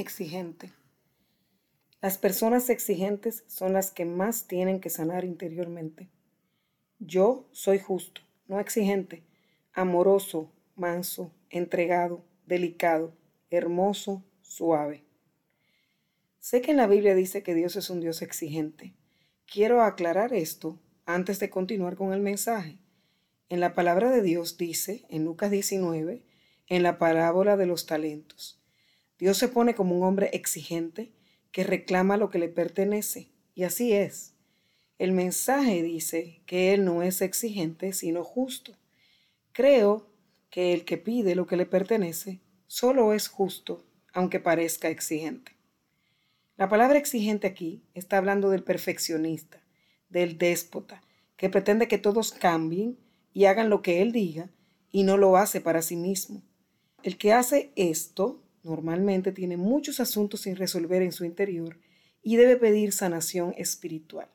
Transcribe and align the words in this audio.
exigente. 0.00 0.72
Las 2.00 2.16
personas 2.18 2.70
exigentes 2.70 3.44
son 3.46 3.74
las 3.74 3.90
que 3.90 4.04
más 4.04 4.46
tienen 4.46 4.80
que 4.80 4.90
sanar 4.90 5.24
interiormente. 5.24 6.08
Yo 6.98 7.48
soy 7.52 7.78
justo, 7.78 8.22
no 8.48 8.58
exigente, 8.58 9.22
amoroso, 9.72 10.50
manso, 10.76 11.32
entregado, 11.50 12.24
delicado, 12.46 13.14
hermoso, 13.50 14.24
suave. 14.40 15.04
Sé 16.38 16.62
que 16.62 16.70
en 16.70 16.78
la 16.78 16.86
Biblia 16.86 17.14
dice 17.14 17.42
que 17.42 17.54
Dios 17.54 17.76
es 17.76 17.90
un 17.90 18.00
Dios 18.00 18.22
exigente. 18.22 18.94
Quiero 19.46 19.82
aclarar 19.82 20.32
esto 20.32 20.78
antes 21.04 21.38
de 21.38 21.50
continuar 21.50 21.96
con 21.96 22.12
el 22.12 22.20
mensaje. 22.20 22.78
En 23.48 23.60
la 23.60 23.74
palabra 23.74 24.10
de 24.10 24.22
Dios 24.22 24.56
dice, 24.56 25.04
en 25.10 25.24
Lucas 25.24 25.50
19, 25.50 26.22
en 26.68 26.82
la 26.82 26.98
parábola 26.98 27.56
de 27.56 27.66
los 27.66 27.84
talentos, 27.84 28.59
Dios 29.20 29.36
se 29.36 29.48
pone 29.48 29.74
como 29.74 29.94
un 29.94 30.02
hombre 30.02 30.30
exigente 30.32 31.12
que 31.52 31.62
reclama 31.62 32.16
lo 32.16 32.30
que 32.30 32.38
le 32.38 32.48
pertenece. 32.48 33.28
Y 33.54 33.64
así 33.64 33.92
es. 33.92 34.32
El 34.98 35.12
mensaje 35.12 35.82
dice 35.82 36.40
que 36.46 36.72
Él 36.72 36.86
no 36.86 37.02
es 37.02 37.20
exigente, 37.20 37.92
sino 37.92 38.24
justo. 38.24 38.76
Creo 39.52 40.08
que 40.48 40.72
el 40.72 40.86
que 40.86 40.96
pide 40.96 41.34
lo 41.34 41.46
que 41.46 41.58
le 41.58 41.66
pertenece 41.66 42.40
solo 42.66 43.12
es 43.12 43.28
justo, 43.28 43.84
aunque 44.14 44.40
parezca 44.40 44.88
exigente. 44.88 45.52
La 46.56 46.68
palabra 46.68 46.98
exigente 46.98 47.46
aquí 47.46 47.82
está 47.94 48.16
hablando 48.16 48.48
del 48.48 48.62
perfeccionista, 48.62 49.62
del 50.08 50.38
déspota, 50.38 51.02
que 51.36 51.50
pretende 51.50 51.88
que 51.88 51.98
todos 51.98 52.32
cambien 52.32 52.98
y 53.32 53.44
hagan 53.44 53.70
lo 53.70 53.82
que 53.82 54.00
él 54.00 54.12
diga 54.12 54.50
y 54.90 55.02
no 55.02 55.16
lo 55.16 55.36
hace 55.36 55.60
para 55.60 55.82
sí 55.82 55.96
mismo. 55.96 56.42
El 57.02 57.16
que 57.16 57.32
hace 57.32 57.72
esto 57.76 58.42
normalmente 58.62 59.32
tiene 59.32 59.56
muchos 59.56 60.00
asuntos 60.00 60.42
sin 60.42 60.56
resolver 60.56 61.02
en 61.02 61.12
su 61.12 61.24
interior 61.24 61.78
y 62.22 62.36
debe 62.36 62.56
pedir 62.56 62.92
sanación 62.92 63.54
espiritual. 63.56 64.28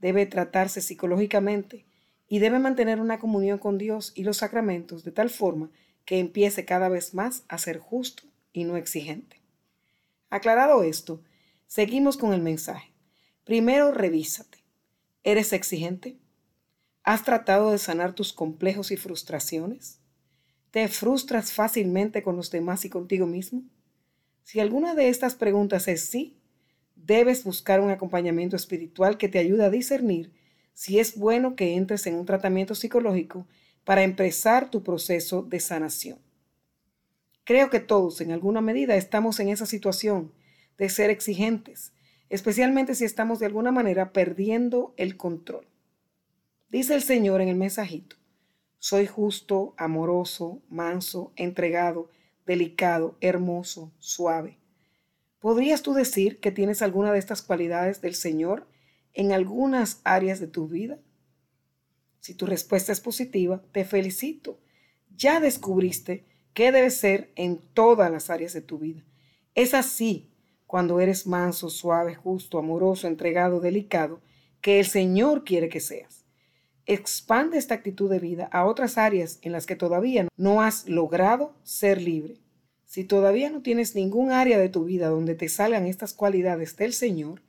Debe 0.00 0.26
tratarse 0.26 0.80
psicológicamente 0.80 1.86
y 2.28 2.38
debe 2.38 2.58
mantener 2.58 3.00
una 3.00 3.18
comunión 3.18 3.58
con 3.58 3.78
Dios 3.78 4.12
y 4.14 4.24
los 4.24 4.38
sacramentos 4.38 5.04
de 5.04 5.12
tal 5.12 5.30
forma 5.30 5.70
que 6.04 6.18
empiece 6.18 6.64
cada 6.64 6.88
vez 6.88 7.14
más 7.14 7.44
a 7.48 7.58
ser 7.58 7.78
justo 7.78 8.24
y 8.52 8.64
no 8.64 8.76
exigente. 8.76 9.40
Aclarado 10.30 10.82
esto, 10.82 11.22
seguimos 11.66 12.16
con 12.16 12.32
el 12.32 12.40
mensaje. 12.40 12.90
Primero, 13.44 13.92
revísate. 13.92 14.58
¿Eres 15.22 15.52
exigente? 15.52 16.16
¿Has 17.02 17.24
tratado 17.24 17.70
de 17.70 17.78
sanar 17.78 18.14
tus 18.14 18.32
complejos 18.32 18.90
y 18.90 18.96
frustraciones? 18.96 20.00
¿Te 20.74 20.88
frustras 20.88 21.52
fácilmente 21.52 22.24
con 22.24 22.34
los 22.34 22.50
demás 22.50 22.84
y 22.84 22.90
contigo 22.90 23.28
mismo? 23.28 23.62
Si 24.42 24.58
alguna 24.58 24.96
de 24.96 25.08
estas 25.08 25.36
preguntas 25.36 25.86
es 25.86 26.04
sí, 26.04 26.36
debes 26.96 27.44
buscar 27.44 27.80
un 27.80 27.90
acompañamiento 27.90 28.56
espiritual 28.56 29.16
que 29.16 29.28
te 29.28 29.38
ayude 29.38 29.64
a 29.64 29.70
discernir 29.70 30.32
si 30.72 30.98
es 30.98 31.16
bueno 31.16 31.54
que 31.54 31.76
entres 31.76 32.08
en 32.08 32.16
un 32.16 32.26
tratamiento 32.26 32.74
psicológico 32.74 33.46
para 33.84 34.02
empezar 34.02 34.68
tu 34.68 34.82
proceso 34.82 35.42
de 35.44 35.60
sanación. 35.60 36.18
Creo 37.44 37.70
que 37.70 37.78
todos 37.78 38.20
en 38.20 38.32
alguna 38.32 38.60
medida 38.60 38.96
estamos 38.96 39.38
en 39.38 39.50
esa 39.50 39.66
situación 39.66 40.32
de 40.76 40.88
ser 40.88 41.08
exigentes, 41.08 41.92
especialmente 42.30 42.96
si 42.96 43.04
estamos 43.04 43.38
de 43.38 43.46
alguna 43.46 43.70
manera 43.70 44.12
perdiendo 44.12 44.92
el 44.96 45.16
control. 45.16 45.68
Dice 46.68 46.96
el 46.96 47.02
Señor 47.04 47.42
en 47.42 47.48
el 47.48 47.54
mensajito, 47.54 48.16
soy 48.84 49.06
justo, 49.06 49.72
amoroso, 49.78 50.60
manso, 50.68 51.32
entregado, 51.36 52.10
delicado, 52.44 53.16
hermoso, 53.22 53.94
suave. 53.98 54.58
¿Podrías 55.38 55.80
tú 55.80 55.94
decir 55.94 56.38
que 56.38 56.52
tienes 56.52 56.82
alguna 56.82 57.10
de 57.10 57.18
estas 57.18 57.40
cualidades 57.40 58.02
del 58.02 58.14
Señor 58.14 58.68
en 59.14 59.32
algunas 59.32 60.02
áreas 60.04 60.38
de 60.38 60.48
tu 60.48 60.68
vida? 60.68 60.98
Si 62.20 62.34
tu 62.34 62.44
respuesta 62.44 62.92
es 62.92 63.00
positiva, 63.00 63.62
te 63.72 63.86
felicito. 63.86 64.60
Ya 65.16 65.40
descubriste 65.40 66.26
qué 66.52 66.70
debe 66.70 66.90
ser 66.90 67.32
en 67.36 67.56
todas 67.56 68.10
las 68.10 68.28
áreas 68.28 68.52
de 68.52 68.60
tu 68.60 68.78
vida. 68.78 69.02
Es 69.54 69.72
así 69.72 70.30
cuando 70.66 71.00
eres 71.00 71.26
manso, 71.26 71.70
suave, 71.70 72.14
justo, 72.16 72.58
amoroso, 72.58 73.06
entregado, 73.06 73.60
delicado, 73.60 74.20
que 74.60 74.78
el 74.78 74.84
Señor 74.84 75.44
quiere 75.44 75.70
que 75.70 75.80
seas. 75.80 76.23
Expande 76.86 77.56
esta 77.56 77.74
actitud 77.74 78.10
de 78.10 78.18
vida 78.18 78.48
a 78.52 78.66
otras 78.66 78.98
áreas 78.98 79.38
en 79.40 79.52
las 79.52 79.64
que 79.64 79.74
todavía 79.74 80.28
no 80.36 80.60
has 80.60 80.86
logrado 80.86 81.54
ser 81.62 82.02
libre. 82.02 82.40
Si 82.84 83.04
todavía 83.04 83.48
no 83.48 83.62
tienes 83.62 83.94
ningún 83.94 84.32
área 84.32 84.58
de 84.58 84.68
tu 84.68 84.84
vida 84.84 85.08
donde 85.08 85.34
te 85.34 85.48
salgan 85.48 85.86
estas 85.86 86.12
cualidades 86.12 86.76
del 86.76 86.92
Señor, 86.92 87.40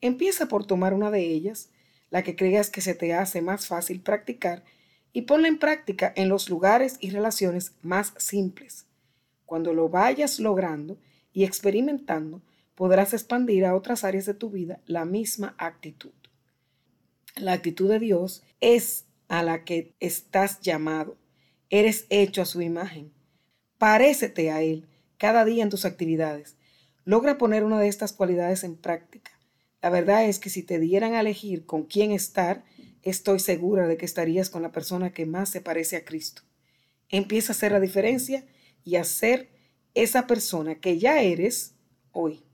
empieza 0.00 0.48
por 0.48 0.66
tomar 0.66 0.94
una 0.94 1.10
de 1.10 1.20
ellas, 1.20 1.68
la 2.10 2.22
que 2.22 2.34
creas 2.34 2.70
que 2.70 2.80
se 2.80 2.94
te 2.94 3.12
hace 3.12 3.42
más 3.42 3.66
fácil 3.66 4.00
practicar, 4.00 4.64
y 5.12 5.22
ponla 5.22 5.48
en 5.48 5.58
práctica 5.58 6.12
en 6.16 6.28
los 6.28 6.48
lugares 6.48 6.96
y 7.00 7.10
relaciones 7.10 7.74
más 7.82 8.14
simples. 8.16 8.86
Cuando 9.44 9.74
lo 9.74 9.88
vayas 9.88 10.40
logrando 10.40 10.98
y 11.32 11.44
experimentando, 11.44 12.42
podrás 12.74 13.12
expandir 13.12 13.66
a 13.66 13.74
otras 13.74 14.04
áreas 14.04 14.24
de 14.24 14.34
tu 14.34 14.50
vida 14.50 14.80
la 14.86 15.04
misma 15.04 15.54
actitud. 15.58 16.12
La 17.40 17.52
actitud 17.52 17.88
de 17.88 18.00
Dios 18.00 18.42
es 18.60 19.06
a 19.28 19.42
la 19.42 19.64
que 19.64 19.94
estás 20.00 20.60
llamado. 20.60 21.16
Eres 21.70 22.06
hecho 22.10 22.42
a 22.42 22.46
su 22.46 22.62
imagen. 22.62 23.12
Parécete 23.78 24.50
a 24.50 24.62
Él 24.62 24.88
cada 25.18 25.44
día 25.44 25.62
en 25.62 25.70
tus 25.70 25.84
actividades. 25.84 26.56
Logra 27.04 27.38
poner 27.38 27.64
una 27.64 27.78
de 27.78 27.88
estas 27.88 28.12
cualidades 28.12 28.64
en 28.64 28.76
práctica. 28.76 29.30
La 29.80 29.90
verdad 29.90 30.24
es 30.24 30.40
que 30.40 30.50
si 30.50 30.64
te 30.64 30.80
dieran 30.80 31.14
a 31.14 31.20
elegir 31.20 31.64
con 31.64 31.84
quién 31.84 32.10
estar, 32.10 32.64
estoy 33.02 33.38
segura 33.38 33.86
de 33.86 33.96
que 33.96 34.04
estarías 34.04 34.50
con 34.50 34.62
la 34.62 34.72
persona 34.72 35.12
que 35.12 35.24
más 35.24 35.48
se 35.48 35.60
parece 35.60 35.96
a 35.96 36.04
Cristo. 36.04 36.42
Empieza 37.08 37.52
a 37.52 37.56
hacer 37.56 37.70
la 37.70 37.80
diferencia 37.80 38.44
y 38.84 38.96
a 38.96 39.04
ser 39.04 39.48
esa 39.94 40.26
persona 40.26 40.80
que 40.80 40.98
ya 40.98 41.22
eres 41.22 41.74
hoy. 42.10 42.47